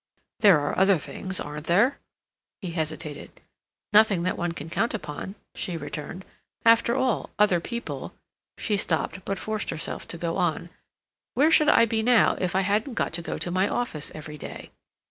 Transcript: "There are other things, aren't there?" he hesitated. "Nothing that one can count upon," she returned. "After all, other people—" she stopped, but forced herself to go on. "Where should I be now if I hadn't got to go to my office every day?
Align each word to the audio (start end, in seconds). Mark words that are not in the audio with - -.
"There 0.39 0.59
are 0.59 0.75
other 0.79 0.97
things, 0.97 1.39
aren't 1.39 1.67
there?" 1.67 1.99
he 2.59 2.71
hesitated. 2.71 3.39
"Nothing 3.93 4.23
that 4.23 4.35
one 4.35 4.51
can 4.51 4.67
count 4.67 4.95
upon," 4.95 5.35
she 5.53 5.77
returned. 5.77 6.25
"After 6.65 6.95
all, 6.95 7.29
other 7.37 7.59
people—" 7.59 8.11
she 8.57 8.77
stopped, 8.77 9.23
but 9.25 9.37
forced 9.37 9.69
herself 9.69 10.07
to 10.07 10.17
go 10.17 10.37
on. 10.37 10.71
"Where 11.35 11.51
should 11.51 11.69
I 11.69 11.85
be 11.85 12.01
now 12.01 12.35
if 12.41 12.55
I 12.55 12.61
hadn't 12.61 12.95
got 12.95 13.13
to 13.13 13.21
go 13.21 13.37
to 13.37 13.51
my 13.51 13.69
office 13.69 14.11
every 14.15 14.39
day? 14.39 14.71